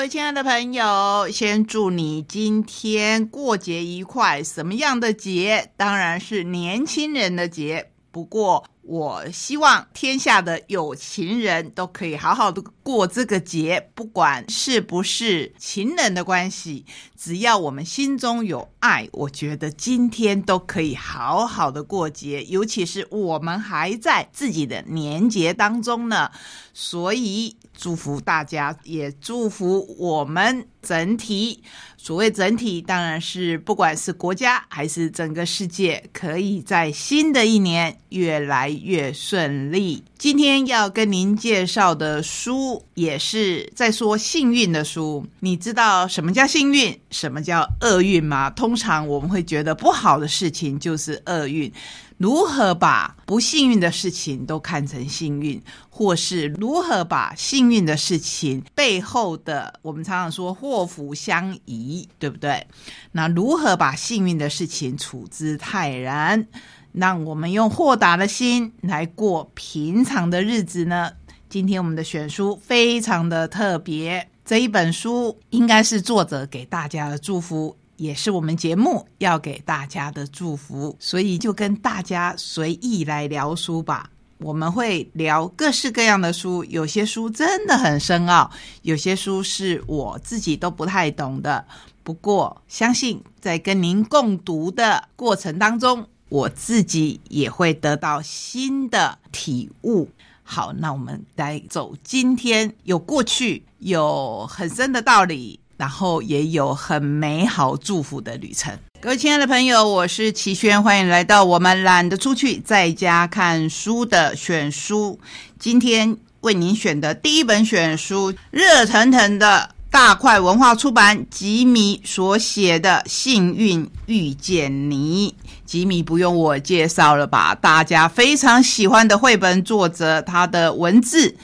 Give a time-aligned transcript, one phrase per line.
[0.00, 4.42] 各位亲爱的朋友，先祝你今天过节愉快。
[4.42, 5.72] 什么样的节？
[5.76, 7.90] 当然是年轻人的节。
[8.10, 16.84] 不过，我希望天下的有情人都可以好好的过这个节，不管是不是情人的关系，
[17.16, 22.42] 只要我们心中有爱，我觉得今天都可以好好的过节。
[22.46, 26.28] 尤其是我们还在自己的年节当中呢，
[26.74, 31.62] 所以祝福大家，也祝福我们整体。
[31.96, 40.02] 所谓整体，当然是不管是国家还是整个世界，可以在新的一年越来越顺利。
[40.18, 45.26] 今天要跟您介绍的书，也是在说幸运的书。
[45.40, 48.50] 你知道什么叫幸运，什么叫厄运吗？
[48.50, 51.72] 通常我们会觉得不好的事情就是厄运。
[52.16, 62.66] 如何把不幸运的事情都看成幸运，或是如何把幸运的事情背后的，我们常常说祸福相依，对不对？
[63.12, 66.46] 那如何把幸运的事情处之泰然，
[66.92, 71.12] 让我们用豁达的心来过平常的日子呢？
[71.50, 77.76] 今天我们的选书非常的特别，这一本书应该是作者给大家的祝福。
[77.96, 84.08] 也是我们节目要给大家的祝福，所以就跟大家随意来聊书吧。
[84.38, 88.48] 我们会聊各式各样的书，有些书真的很深奥，
[88.82, 91.66] 有些书是我自己都不太懂的。
[92.04, 100.08] 不过，相信在跟您共读的过程当中，我自己也会得到新的体悟。
[100.50, 105.60] 好，那我们来走今天有过去有很深的道理。
[105.76, 108.70] 然后也有很美好祝福的旅程。
[109.00, 115.18] 各位亲爱的朋友，我是齐轩，欢迎来到我们懒得出去，在家看书的选书。
[115.58, 125.34] 今天为您选的第一本选书，热腾腾的大块文化出版吉米所写的《幸运遇见你》。
[125.70, 127.54] 吉米不用我介绍了吧？
[127.54, 131.36] 大家非常喜欢的绘本作者，他的文字。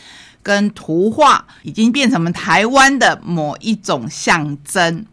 [0.43, 5.07] 跟图画已经变成我们台湾的某一种象征，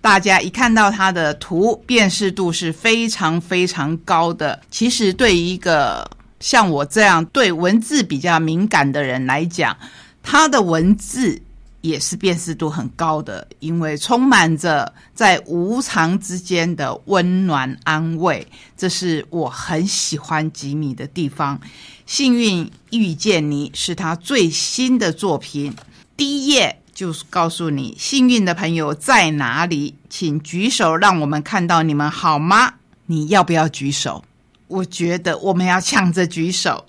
[0.00, 4.60] 大家一看到他的图，辨识度是非常非常高的。
[4.68, 9.76] 其实对于一个像我这样对文字比较敏感的人来讲，
[10.20, 11.42] 他的文字。
[11.80, 18.46] 也是辨识度很高的，因为充满着在无常之间的温暖安慰，
[18.76, 21.60] 这是我很喜欢吉米的地方。
[22.04, 25.74] 幸运遇见你是他最新的作品，
[26.16, 32.74] 第一页就告诉你幸运的朋友在哪里，请举手，让我们看到你们好吗？
[33.06, 34.24] 你要不要举手？
[34.66, 36.86] 我觉得我们要抢着举手。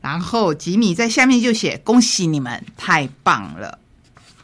[0.00, 3.78] 然后吉米在下面就写：恭喜你们，太棒了。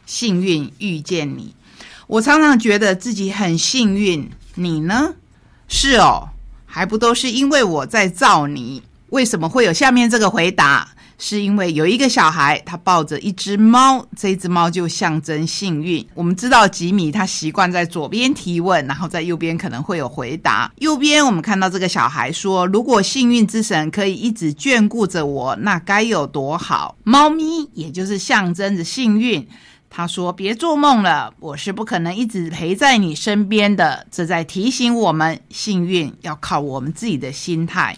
[0.05, 1.53] 幸运遇见你，
[2.07, 4.29] 我常常觉得自己很幸运。
[4.55, 5.15] 你呢？
[5.67, 6.29] 是哦，
[6.65, 8.83] 还不都是因为我在造你？
[9.09, 10.89] 为什么会有下面这个回答？
[11.17, 16.05] 是因为有一个小孩，他抱着一只猫，这只猫就象征幸运。
[16.13, 20.69] 我们知道吉米他习惯在左边提问，然后在右边可能会有回答。
[20.79, 29.47] 右边我们看到这个小孩说：“如果幸运之神可以一直眷顾着我，那该有多好！”猫咪也就是象征着幸运。
[29.97, 37.95] 他说：“别做梦了，我是不可能一直陪在你身边的。”这在提醒我们，幸运要靠我们自己的心态。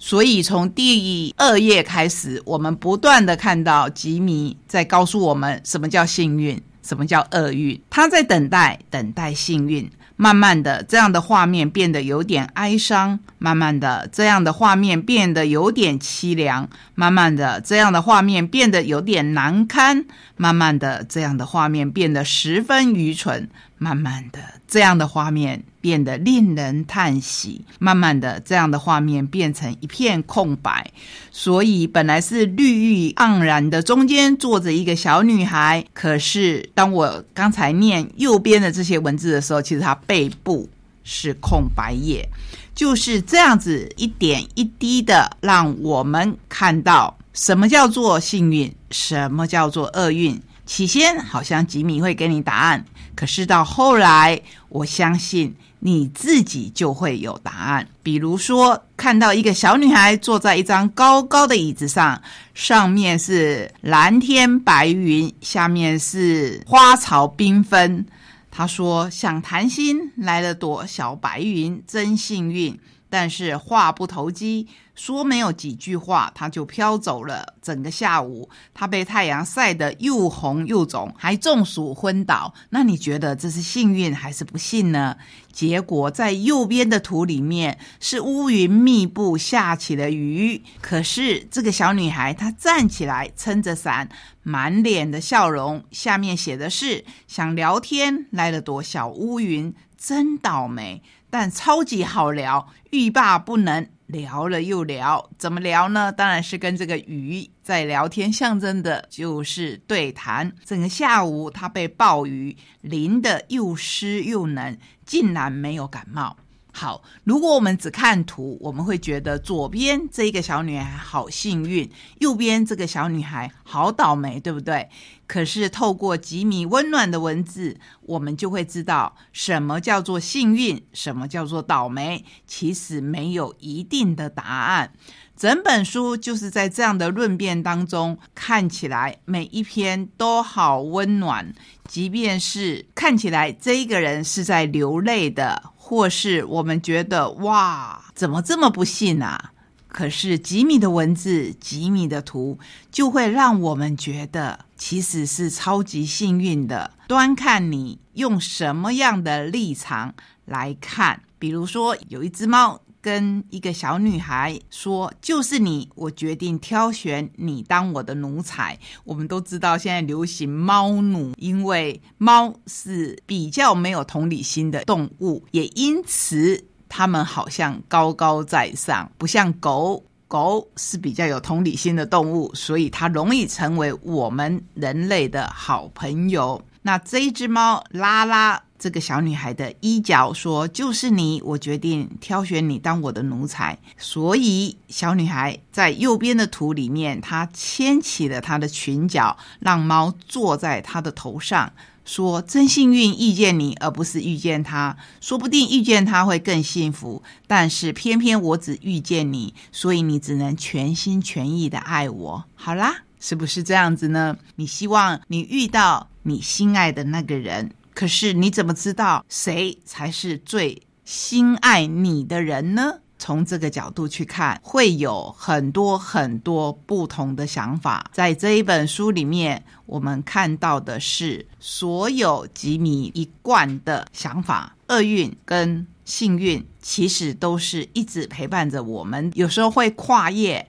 [0.00, 7.80] 所以，从第二页开始，我们不断的看到吉米在告诉我们什么叫幸运，什么叫厄运。
[7.88, 9.88] 他在等待，等待幸运。
[10.22, 20.04] 慢慢的，这样的画面变得有点哀伤；慢慢的，这样的画面变得有点凄凉；慢慢的，这样的画面变得有点难堪；
[20.36, 23.48] 慢慢的，这样的画面变得十分愚蠢；
[23.82, 30.92] 慢慢的，这样的画面变得令人叹息；慢慢的，这样的画面变成一片空白。
[31.32, 35.82] 所以，本来是绿意盎然的，中间坐着一个小女孩。
[35.94, 39.96] 可是，当我刚才念右边的这些文字的时候，其实她。
[40.06, 40.68] 背部
[41.04, 42.28] 是空白页，
[42.74, 50.36] 就是这样子一点一滴的，让我们看到什么叫做幸运，什么叫做厄运。
[50.70, 52.84] 起先好像吉米会给你答案，
[53.16, 57.88] 可是到后来，我相信你自己就会有答案。
[58.04, 62.22] 比如说，看到一个小女孩坐在一张高高的椅子上，
[62.54, 68.06] 上面是蓝天白云，下面是花草缤纷。
[68.48, 72.78] 她说：“想谈心来了朵小白云，真幸运。
[73.12, 74.68] 但是话不投机，
[75.00, 77.54] 说没有几句话，他就飘走了。
[77.62, 82.52] 整个下午，他被太阳晒得又红又肿，还中暑昏倒。
[82.68, 85.16] 那你觉得这是幸运还是不幸呢？
[85.50, 90.62] 结果在右边的图里面是乌云密布，下起了雨。
[90.82, 94.06] 可是这个小女孩她站起来，撑着伞，
[94.42, 103.88] 满脸的笑容，下面写的是：想聊天来了朵小乌云，真倒霉，但超级好聊，欲罢不能。
[104.10, 106.12] 聊了又聊，怎么聊呢？
[106.12, 110.52] 当然是跟这个鱼在聊天，象征的就是对谈。
[110.64, 114.76] 整个下午，他被暴雨淋得又湿又冷，
[115.06, 116.36] 竟然没有感冒。
[116.72, 124.88] 好，如果我们只看图，我们会觉得左边这一个小女孩好幸运，右边这个小女孩好倒霉，对不对？
[125.26, 132.24] 可是透过吉米温暖的文字，我们就会知道什么叫做幸运，什么叫做倒霉。
[132.46, 134.92] 其实没有一定的答案。
[135.40, 141.54] 整本书就是在这样的论辩当中，看起来每一篇都好温暖，
[141.88, 145.62] 即便是看起来这一个人是在流泪的。
[145.74, 149.52] 或是我们觉得哇，怎么这么不幸啊？
[149.88, 152.58] 可是吉米的文字、吉米的图，
[152.92, 156.90] 就会让我们觉得其实是超级幸运的。
[157.08, 160.14] 端看你用什么样的立场
[160.44, 162.82] 来看，比如说有一只猫。
[163.02, 186.62] 跟一个小女孩说：“就是你，我决定挑选你当我的奴才。”我们都知道现在流行猫奴，因为猫是比较没有同理心的动物，也因此它们好像高高在上，不像狗狗是比较有同理心的动物，所以它容易成为我们人类的好朋友。
[186.82, 188.62] 那这一只猫拉拉。
[188.80, 201.70] 这个小女孩的衣角说：“就是你，我决定挑选你当我的奴才。”所以，小女孩在右边的图里面，她牵起了她的裙角，让猫坐在她的头上，
[202.06, 204.96] 说：“真幸运遇见你，而不是遇见他。
[205.20, 212.44] 说不定遇见他会更幸福，但是偏偏我只遇见你，所以你只能全心全意的爱我。
[212.54, 214.38] 好啦，是不是这样子呢？
[214.56, 223.00] 你希望你遇到你心爱的那个人。”可是你怎么知道谁才是最心爱你的人呢？
[223.18, 228.10] 从这个角度去看，会有很多很多不同的想法。
[228.14, 240.66] 在这一本书里面，我们看到的是所有吉米一贯的想法，厄运跟幸运其实都是一直陪伴着我们，有时候会跨越。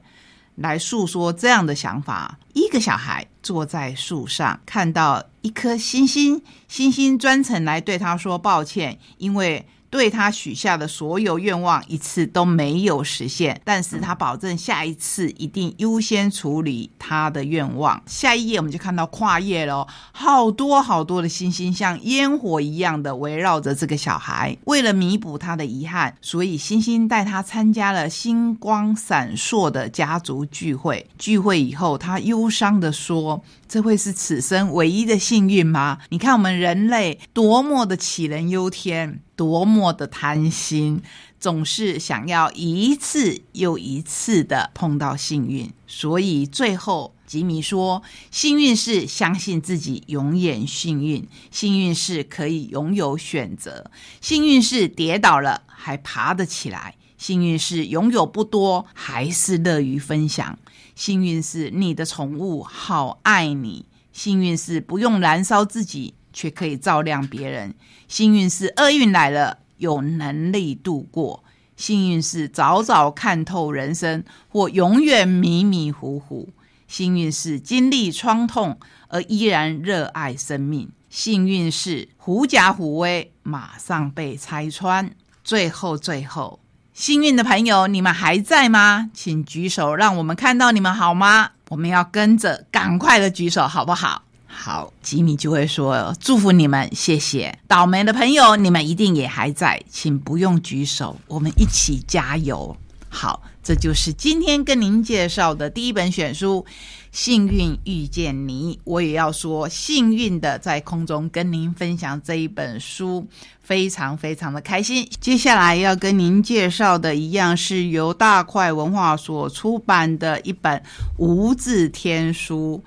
[0.55, 2.39] 来诉说这样的想法。
[2.53, 9.65] 一个小孩坐在树上，看到一颗星星，星星专程来对他说抱歉，因为。
[9.91, 18.01] 对他许下的所有愿望一次都没有实现，但是他保证下一次一定优先处理他的愿望。
[18.07, 24.57] 下一页我们就看到跨页喽，好多好多的星星像烟火一样的围绕着这个小孩。
[24.63, 31.05] 为了弥补他的遗憾，所以星星带他参加了星光闪烁的家族聚会。
[31.17, 33.43] 聚会以后，他忧伤的说。
[33.71, 35.99] 这会是此生唯一的幸运吗？
[36.09, 41.01] 你看我们人类多么的杞人忧天，多么的贪心，
[41.39, 45.71] 总是想要一次又一次的碰到幸运。
[45.87, 60.59] 所以最后吉米说：“幸运是相信自己永远幸运，幸运是可以拥有选择，幸运是跌倒了还爬得起来，幸运是拥有不多还是乐于分享。”
[61.01, 67.73] 幸运是你的宠物好爱你，幸运是不用燃烧自己却可以照亮别人，
[68.07, 71.43] 幸运是厄运来了有能力度过，
[71.75, 76.49] 幸运是早早看透人生或永远迷迷糊糊，
[76.87, 78.77] 幸运是经历创痛
[79.07, 85.11] 而依然热爱生命，幸运是狐假虎威马上被拆穿，
[85.43, 86.59] 最后最后。
[86.93, 89.09] 幸运的朋友，你们还在吗？
[89.13, 91.51] 请举手，让我们看到你们好吗？
[91.69, 94.23] 我们要跟着赶快的举手，好不好？
[94.45, 97.57] 好，吉米就会说祝福你们，谢谢。
[97.65, 102.75] 倒霉的朋友，你们一定也还在，请不用举手，我们一起加油。
[103.09, 106.65] 好，这就是今天跟您介绍的第一本选书。
[107.11, 113.27] 幸运遇见你，我也要说幸运的在空中跟您分享这一本书，
[113.61, 115.05] 非常非常的开心。
[115.19, 120.81] 接下来要跟您介绍的一样是由大块文化所出版的一本
[121.17, 122.81] 无字天书，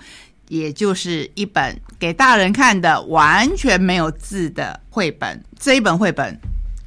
[0.49, 5.45] 也就是一本给大人看的完全没有字的绘本。
[5.61, 6.41] 这一本绘本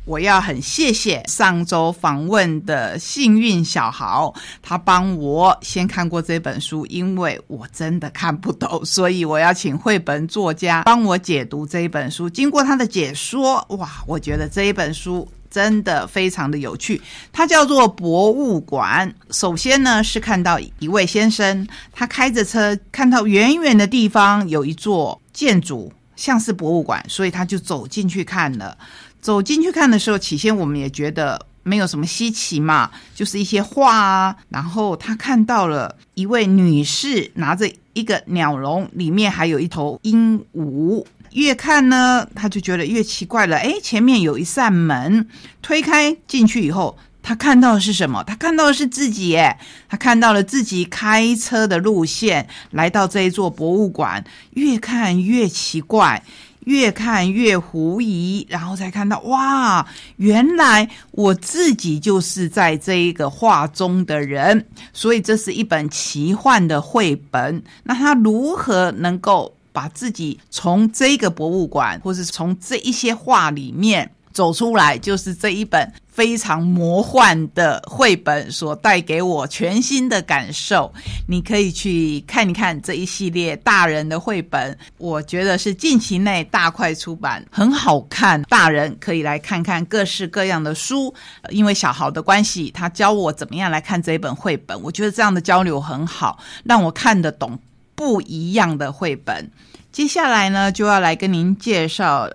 [0.07, 4.33] 我要很谢谢上周访问的幸运小豪，
[4.63, 12.29] 他帮我先看过这本书，因为我真的看不懂，所以我要请绘本作家帮我解读这一本书。
[12.29, 15.27] 经过他的解说，哇，我觉得这一本书。
[15.49, 19.11] 真的非常的有趣，它叫做博物馆。
[19.31, 28.77] 首先呢，是看到一位先生，他开着车，看到远远的地方有一座建筑，像是博物馆，所以他就走进去看了。
[29.21, 34.35] 走进去看的时候，起先我们也觉得没有什么稀奇嘛，就是一些画啊。
[34.49, 41.05] 然后他看到了一位女士拿着一个鸟笼，里面还有一头鹦鹉。
[41.33, 43.57] 越看呢，他就觉得越奇怪了。
[43.57, 45.27] 哎，前面有一扇门，
[45.61, 48.23] 推开进去以后，他看到的是什么？
[48.23, 49.57] 他看到的是自己，耶，
[49.89, 54.23] 他看到了自己开车的路线，来到这一座博物馆。
[54.51, 56.23] 越看越奇怪，
[56.67, 64.67] 越看越狐疑，然后才看到，哇，原来我自己就是在这一个画中的人。
[64.93, 67.63] 所以这是一本奇幻的绘本。
[67.83, 69.53] 那他如何能够？
[69.73, 80.93] 把自己从这个博物馆，或是从这一些画里面走出来，就是这一本非常魔幻的绘本所带给我全新的感受。
[81.27, 88.39] 你可以去看一看这一系列大人的绘本，我觉得是近期内大快出版，很好看。
[88.43, 91.11] 大人可以来看看各式各样的书，
[91.49, 94.79] 因为小豪的关系，他教我怎么样来看这一本绘本。
[94.83, 97.57] 我觉得这样的交流很好，让我看得懂。
[97.95, 99.49] 不一样的绘本，
[99.91, 102.29] 接下来呢就要来跟您介绍，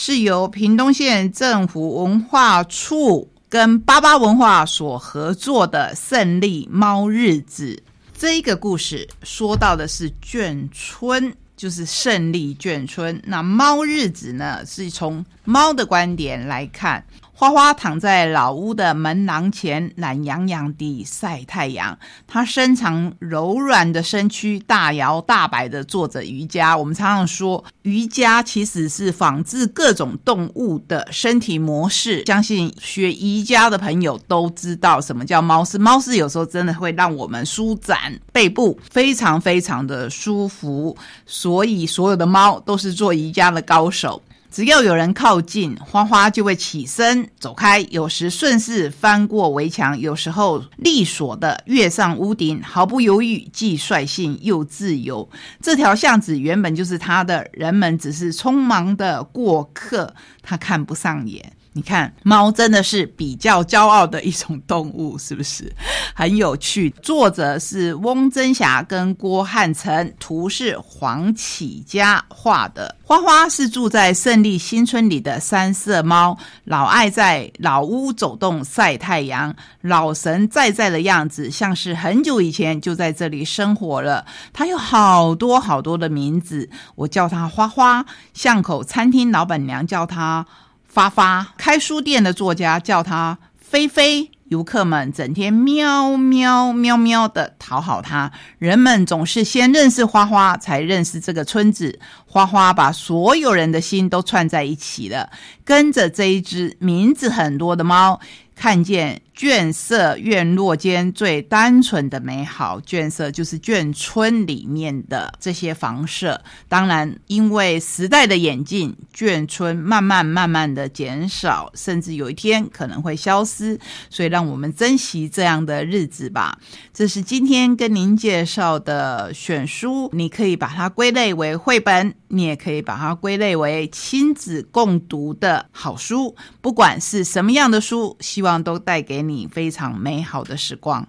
[0.00, 7.74] 是由屏东县政府文化处跟巴巴文化所合作的《胜利猫日子》
[8.16, 13.20] 这一个故事，说到的是眷村，就是胜利眷村。
[13.26, 17.04] 那猫日子呢，是从猫的观点来看。
[17.40, 21.96] 花花躺在老屋的门廊前，懒洋洋地晒太阳。
[22.26, 26.76] 他伸长柔软的身躯，大摇大摆地做着瑜伽。
[26.76, 32.24] 我们常常说，瑜伽其实是仿制各种动物的身体模式。
[32.26, 35.78] 相信学瑜伽的朋友都知道什么叫猫式。
[35.78, 40.96] 猫式有时候真的会让我们舒展背部，非常非常的舒服。
[41.24, 44.20] 所以，所有的猫都是做瑜伽的高手。
[44.50, 47.80] 只要有人靠近，花花就会起身走开。
[47.90, 55.28] 有时顺势翻过围墙，有时候利索的跃上屋顶，毫不犹豫，既率性又自由。
[55.60, 61.52] 这条巷子原本就是他的，人们只是匆忙的过客，他看不上眼。
[61.78, 65.72] 你看，猫真的是比较骄傲的一种动物，是不是
[66.12, 66.90] 很有趣？
[67.00, 72.96] 作者是翁真霞跟郭汉成，图是黄启佳画的。
[73.04, 84.26] 花花是住在胜利新村里的三色猫，老爱在老屋走动晒太阳，老神在在的样子，像是很久以前就在这里生活了。
[84.52, 88.04] 它有好多好多的名字，我叫它花花，
[88.34, 90.44] 巷口餐厅老板娘叫它。
[90.88, 98.32] 发发开书店的作家叫他菲菲，游客们整天喵喵喵喵的讨好他。
[98.58, 102.00] 人们总是先认识花花，才认识这个村子。
[102.26, 105.30] 花花把所有人的心都串在一起了，
[105.64, 108.18] 跟着这一只名字很多的猫，
[108.56, 109.20] 看见。
[109.38, 116.42] 眷舍院落间最单纯的美好，眷舍就是眷村里面的这些房舍。
[116.66, 123.78] 当然，因为时代的演进，眷村慢慢慢慢的减少，甚至有一天可能会消失。
[124.10, 126.58] 所以，让我们珍惜这样的日子吧。
[126.92, 136.34] 这是今天跟您介绍的选书，你可以把它归类为绘本，你也可以把它归类为亲子共读的好书。
[136.60, 139.27] 不管是什么样的书，希望都带给。
[139.28, 141.06] 你非常美好的时光。